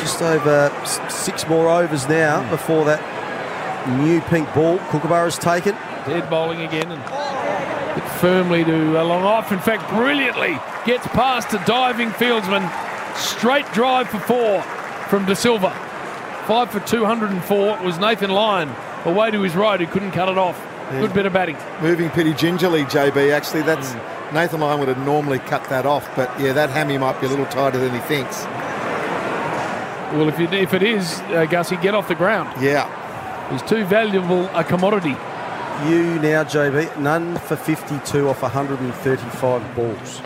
[0.00, 0.70] just over
[1.08, 2.50] six more overs now hmm.
[2.50, 3.00] before that
[3.98, 5.74] new pink ball Kookaburra's taken.
[6.06, 7.02] Dead bowling again and
[8.20, 9.52] firmly to a long off.
[9.52, 12.70] In fact, brilliantly gets past a diving fieldsman.
[13.16, 14.62] Straight drive for four
[15.08, 15.83] from Da Silva.
[16.46, 18.70] Five for 204 was Nathan Lyon
[19.06, 20.60] away to his right who couldn't cut it off.
[20.90, 21.56] Good bit of batting.
[21.80, 23.32] Moving pretty gingerly, JB.
[23.32, 23.94] Actually, that's
[24.34, 27.30] Nathan Lyon would have normally cut that off, but yeah, that hammy might be a
[27.30, 28.44] little tighter than he thinks.
[30.12, 32.62] Well, if, you, if it is, uh, Gussie, get off the ground.
[32.62, 32.90] Yeah.
[33.50, 35.16] He's too valuable a commodity.
[35.88, 40.20] You now, JB, none for 52 off 135 balls.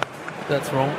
[0.49, 0.91] That's wrong.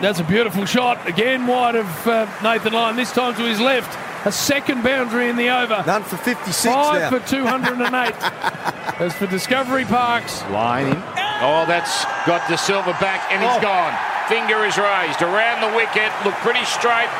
[0.00, 1.06] That's a beautiful shot.
[1.06, 3.96] Again, wide of uh, Nathan Lyon, this time to his left.
[4.24, 5.82] A second boundary in the over.
[5.86, 7.18] None for 56 Five now.
[7.18, 8.14] for 208.
[9.00, 10.42] As for Discovery Parks.
[10.50, 11.02] Lyon in.
[11.42, 13.92] Oh, that's got Da Silva back and he's gone.
[14.28, 16.12] Finger is raised around the wicket.
[16.24, 17.10] Look pretty straight.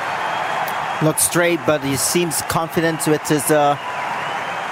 [1.03, 3.75] Not straight, but he seems confident with his uh,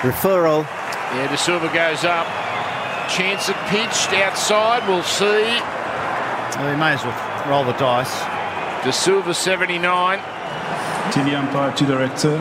[0.03, 0.63] referral.
[1.11, 2.27] Yeah, Da Silva goes up.
[3.11, 4.87] Chance at pitched outside.
[4.89, 5.27] We'll see.
[6.63, 8.21] Well, he may as well roll the dice.
[8.85, 10.21] Da Silva 79.
[11.13, 12.37] TV umpire to director.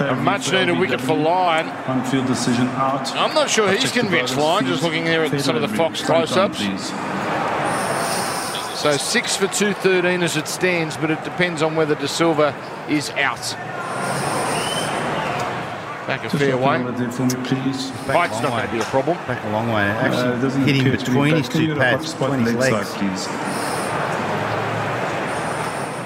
[0.00, 1.68] A much needed wicket for Lyon.
[1.88, 3.14] On-field decision out.
[3.14, 6.58] I'm not sure he's convinced Lyon, just looking there at some of the Fox close-ups.
[8.80, 12.54] So six for 213 as it stands, but it depends on whether Da Silva
[12.88, 13.40] is out.
[16.06, 16.76] Back a Just fair way.
[16.80, 17.88] another for me, please.
[17.90, 19.16] Height's not going to be a problem.
[19.26, 19.88] Back a long way.
[19.88, 22.54] Uh, Actually, doesn't hit him appear to be between his two get pads, between his
[22.54, 22.88] legs.
[22.88, 23.18] side.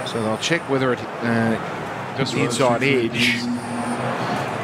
[0.09, 1.59] So they'll check whether it uh,
[2.19, 3.37] goes the inside edge.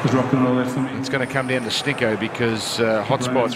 [0.05, 0.91] Is rock and roll for me.
[0.99, 3.53] It's going to come down to Snicko because uh, hotspot.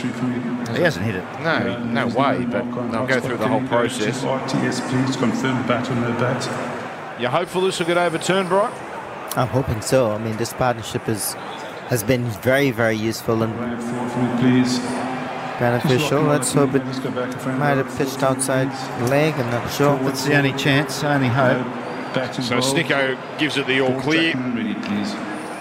[0.77, 1.25] He hasn't hit it.
[1.41, 2.45] No, no way.
[2.45, 4.23] But they'll go through the whole process.
[4.23, 7.21] RTS, please confirm bat or no bat.
[7.21, 8.73] You're hopeful this will get overturned, Brock?
[9.37, 10.13] I'm hoping so.
[10.13, 11.35] I mean, this partnership is
[11.89, 13.53] has been very, very useful and
[14.41, 14.79] please.
[15.59, 16.23] beneficial.
[16.23, 17.59] Let's hope it Let's go back a frame.
[17.59, 18.69] might have pitched outside
[19.11, 19.35] leg.
[19.35, 19.99] I'm not sure.
[19.99, 21.67] That's the only chance, only hope.
[22.15, 24.35] Bat So Snicko gives it the all Ball clear.
[24.37, 24.75] ready.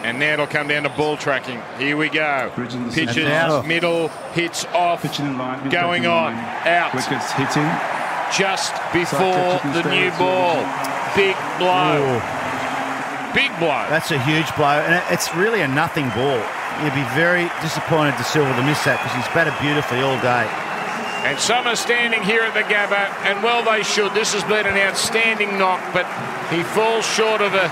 [0.04, 1.62] And now it'll come down to ball tracking.
[1.78, 2.50] Here we go.
[2.56, 5.68] Pitches, middle, hits off, Pitching line.
[5.70, 6.68] going on, line.
[6.68, 6.94] out.
[6.94, 7.68] Wickets hitting.
[8.32, 10.64] Just before the new ball.
[11.16, 12.00] Big blow.
[12.00, 12.22] Ooh.
[13.34, 13.84] Big blow.
[13.90, 16.40] That's a huge blow, and it's really a nothing ball.
[16.84, 20.48] You'd be very disappointed to Silva to miss that because he's batted beautifully all day.
[21.28, 24.14] And some are standing here at the Gabba, and well they should.
[24.14, 26.06] This has been an outstanding knock, but
[26.50, 27.68] he falls short of a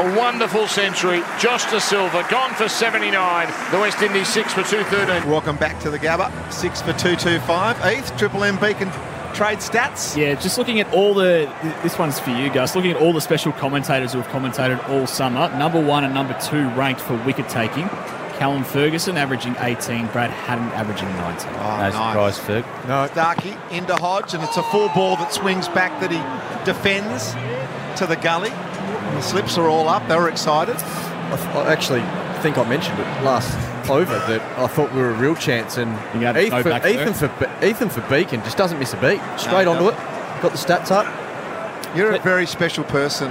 [0.00, 1.20] a wonderful century.
[1.38, 3.46] Josh Da Silva gone for 79.
[3.70, 5.28] The West Indies six for 213.
[5.30, 6.32] Welcome back to the Gabba.
[6.50, 7.84] Six for 225.
[7.84, 8.90] Eighth, Triple M Beacon
[9.34, 10.16] trade stats.
[10.16, 11.52] Yeah, just looking at all the.
[11.82, 12.74] This one's for you guys.
[12.74, 15.54] Looking at all the special commentators who have commentated all summer.
[15.58, 17.90] Number one and number two ranked for wicket taking.
[18.38, 20.08] Callum Ferguson averaging 18.
[20.08, 21.48] Brad Haddin averaging 19.
[21.54, 22.36] Oh, No nice.
[22.36, 22.88] surprise, Ferg.
[22.88, 23.06] No.
[23.06, 26.18] Starkey into Hodge, and it's a full ball that swings back that he
[26.70, 27.32] defends
[27.98, 28.50] to the gully.
[28.50, 30.06] And the slips are all up.
[30.08, 30.76] They were excited.
[30.76, 32.02] I, th- I actually
[32.42, 33.56] think I mentioned it last
[33.88, 35.90] over that I thought we were a real chance, and
[36.22, 36.84] had Ethan, no for, back.
[36.84, 39.20] Ethan for Ethan for Beacon just doesn't miss a beat.
[39.38, 39.88] Straight No, onto no.
[39.90, 39.96] it.
[40.42, 41.06] Got the stats up.
[41.96, 43.30] You're a very special person.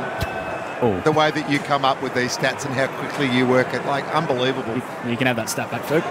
[0.81, 0.99] Oh.
[1.01, 3.85] The way that you come up with these stats and how quickly you work it,
[3.85, 4.75] like unbelievable.
[5.07, 6.03] You can have that stat back, Ferg.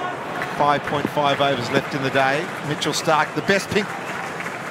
[0.57, 1.05] 5.5
[1.41, 2.47] overs left in the day.
[2.69, 3.87] Mitchell Starc, the best pink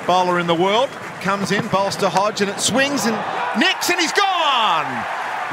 [0.07, 0.89] bowler in the world,
[1.21, 3.15] comes in, bowls to Hodge, and it swings and
[3.59, 4.87] nicks, and he's gone.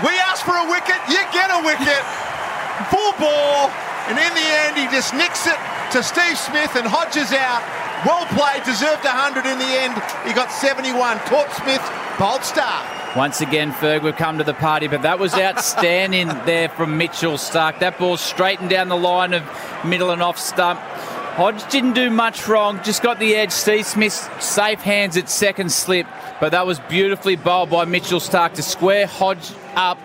[0.07, 2.01] We asked for a wicket, you get a wicket.
[2.95, 3.69] Full ball,
[4.09, 5.59] and in the end, he just nicks it
[5.93, 7.61] to Steve Smith, and Hodge is out.
[8.07, 9.95] Well played, deserved 100 in the end.
[10.25, 11.19] He got 71.
[11.29, 11.85] Caught Smith,
[12.17, 13.00] bowled Starc.
[13.17, 17.33] Once again, Ferg, we've come to the party, but that was outstanding there from Mitchell
[17.33, 17.81] Starc.
[17.81, 19.43] That ball straightened down the line of
[19.85, 20.79] middle and off stump.
[20.79, 23.51] Hodge didn't do much wrong, just got the edge.
[23.51, 26.07] Steve Smith safe hands at second slip,
[26.39, 29.99] but that was beautifully bowled by Mitchell Starc to square Hodge up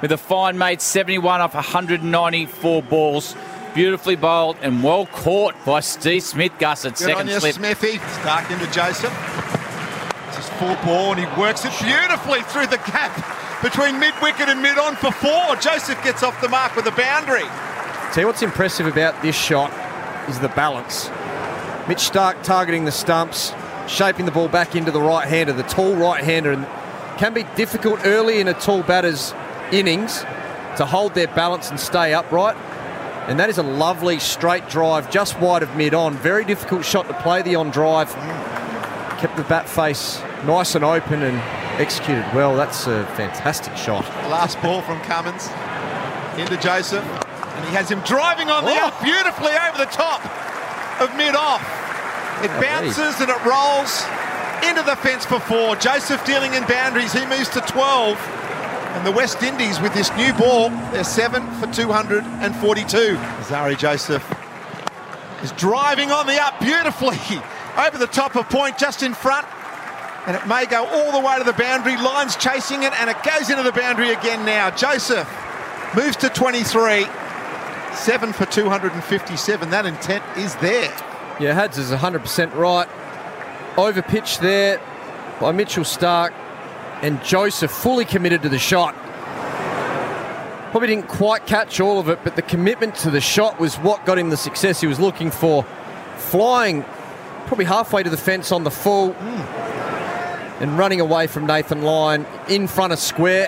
[0.00, 3.36] with a fine made 71 off 194 balls.
[3.74, 7.56] Beautifully bowled and well caught by Steve Smith, Gus, at Good second on you, slip.
[7.56, 7.98] Smithy.
[7.98, 9.27] Starc into Joseph.
[10.58, 14.76] Full ball, and he works it beautifully through the gap between mid wicket and mid
[14.76, 15.54] on for four.
[15.56, 17.46] Joseph gets off the mark with a boundary.
[18.12, 19.72] See what's impressive about this shot
[20.28, 21.08] is the balance.
[21.88, 23.52] Mitch Starc targeting the stumps,
[23.86, 26.66] shaping the ball back into the right hander, the tall right hander, and
[27.18, 29.32] can be difficult early in a tall batter's
[29.72, 30.20] innings
[30.76, 32.56] to hold their balance and stay upright.
[33.28, 36.16] And that is a lovely straight drive just wide of mid on.
[36.16, 38.12] Very difficult shot to play the on drive.
[39.18, 41.36] Kept the bat face nice and open and
[41.80, 42.56] executed well.
[42.56, 44.04] That's a fantastic shot.
[44.30, 45.48] Last ball from Cummins
[46.38, 48.86] into Joseph, and he has him driving on the Oh.
[48.88, 50.20] up beautifully over the top
[51.00, 51.62] of mid off.
[52.42, 54.04] It bounces and it rolls
[54.62, 55.74] into the fence for four.
[55.76, 57.12] Joseph dealing in boundaries.
[57.12, 58.16] He moves to 12.
[58.94, 63.16] And the West Indies with this new ball, they're seven for 242.
[63.16, 64.24] Alzarri Joseph
[65.42, 67.18] is driving on the up beautifully
[67.78, 69.46] over the top of point just in front.
[70.26, 71.96] And it may go all the way to the boundary.
[71.96, 74.70] Lyon's chasing it, and it goes into the boundary again now.
[74.70, 75.28] Joseph
[75.94, 77.06] moves to 23.
[77.94, 79.70] Seven for 257.
[79.70, 80.94] That intent is there.
[81.40, 82.88] Yeah, Hads is 100% right.
[83.78, 84.80] Over pitch there
[85.40, 86.32] by Mitchell Starc
[87.02, 88.94] and Joseph fully committed to the shot.
[90.70, 94.04] Probably didn't quite catch all of it, but the commitment to the shot was what
[94.04, 95.64] got him the success he was looking for.
[96.16, 96.84] Flying
[97.46, 99.67] probably halfway to the fence on the full hmm.
[100.60, 103.44] And running away from Nathan Lyon in front of square.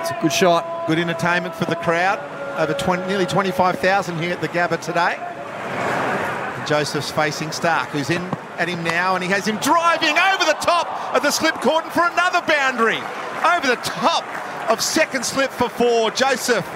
[0.00, 0.86] It's a good shot.
[0.88, 2.18] Good entertainment for the crowd.
[2.58, 5.16] Over 20, nearly 25,000 here at the Gabba today.
[5.16, 8.22] And Joseph's facing Starc, who's in
[8.58, 11.90] at him now, and he has him driving over the top of the slip cordon
[11.90, 12.98] for another boundary.
[13.44, 14.24] Over the top
[14.70, 16.10] of second slip for four.
[16.10, 16.66] Joseph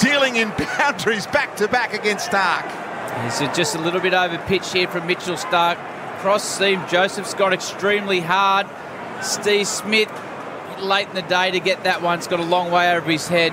[0.00, 2.64] dealing in boundaries back to back against Starc.
[3.24, 5.76] This is just a little bit over pitch here from Mitchell Starc.
[6.18, 8.66] Cross seam, Joseph's got extremely hard.
[9.22, 10.10] Steve Smith,
[10.80, 13.28] late in the day to get that one, has got a long way over his
[13.28, 13.52] head.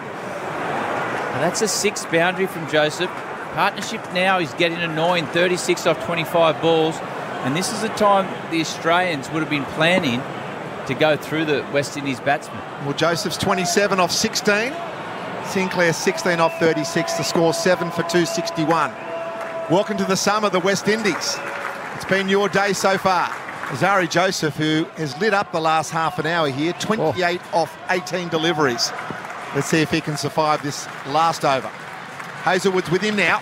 [1.40, 3.12] That's a six boundary from Joseph.
[3.54, 6.96] Partnership now is getting annoying, 36 off 25 balls.
[7.44, 10.24] And this is the time the Australians would have been planning
[10.88, 12.58] to go through the West Indies batsmen.
[12.84, 14.74] Well, Joseph's 27 off 16.
[15.46, 17.14] Sinclair 16 off 36.
[17.14, 18.92] The score 7 for 261.
[19.70, 21.38] Welcome to the summer, the West Indies.
[21.96, 23.30] It's been your day so far.
[23.70, 28.28] Alzarri Joseph, who has lit up the last half an hour here, 28 off 18
[28.28, 28.92] deliveries.
[29.56, 31.70] Let's see if he can survive this last over.
[32.44, 33.42] Hazlewood's with him now.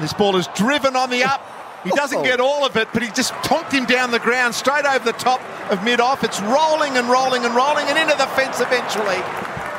[0.00, 1.40] This ball is driven on the up.
[1.82, 2.22] He doesn't oh.
[2.22, 5.12] get all of it, but he just tonked him down the ground straight over the
[5.12, 5.40] top
[5.72, 6.24] of mid off.
[6.24, 9.18] It's rolling and rolling and rolling and into the fence eventually.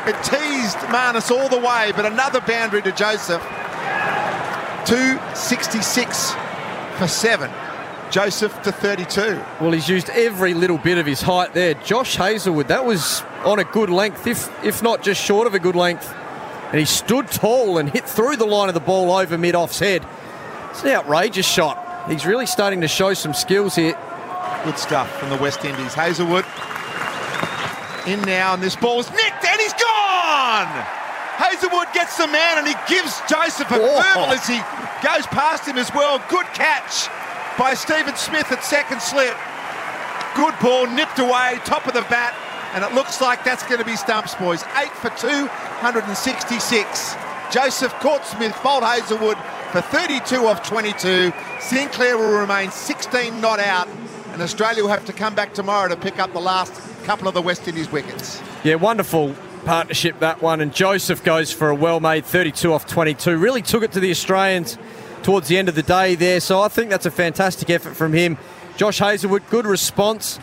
[0.08, 3.41] It teased Marnus all the way, but another boundary to Joseph.
[4.88, 6.44] 266
[6.97, 7.51] for seven.
[8.12, 9.41] Joseph to 32.
[9.60, 11.73] Well, he's used every little bit of his height there.
[11.73, 15.60] Josh Hazlewood, that was on a good length, if if not just short of a
[15.60, 16.13] good length.
[16.69, 19.79] And he stood tall and hit through the line of the ball over mid off's
[19.79, 20.05] head.
[20.69, 21.81] It's an outrageous shot.
[22.10, 23.98] He's really starting to show some skills here.
[24.63, 25.93] Good stuff from the West Indies.
[25.93, 26.46] Hazlewood
[28.08, 30.67] in now, and this ball is nicked, and he's gone!
[31.37, 34.02] Hazlewood gets the man, and he gives Joseph a Oh.
[34.02, 34.62] verbal as he
[35.06, 36.17] goes past him as well.
[36.29, 37.10] Good catch
[37.60, 39.37] by Stephen Smith at second slip.
[40.35, 42.35] Good ball, nipped away, top of the bat,
[42.73, 44.63] and it looks like that's going to be stumps, boys.
[44.77, 47.15] Eight for 266.
[47.53, 49.37] Joseph caught Smith, bowled Hazlewood
[49.71, 51.31] for 32 off 22.
[51.60, 53.87] Sinclair will remain 16 not out,
[54.31, 57.35] and Australia will have to come back tomorrow to pick up the last couple of
[57.35, 58.41] the West Indies wickets.
[58.63, 59.35] Yeah, wonderful
[59.66, 60.62] partnership, that one.
[60.62, 63.38] And Joseph goes for a well made 32 off 22.
[63.38, 64.78] Really took it to the Australians
[65.24, 66.40] towards the end of the day there.
[66.40, 68.38] So I think that's a fantastic effort from him.
[68.78, 70.40] Josh Hazlewood, good response.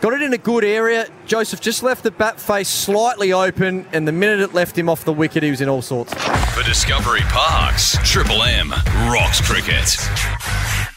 [0.00, 1.06] Got it in a good area.
[1.26, 5.04] Joseph just left the bat face slightly open, and the minute it left him off
[5.04, 6.14] the wicket, he was in all sorts.
[6.54, 8.70] For Discovery Parks, Triple M
[9.10, 10.89] rocks cricket.